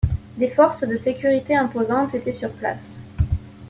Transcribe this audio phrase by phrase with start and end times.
[0.35, 2.99] Des forces de sécurité imposantes étaient sur place.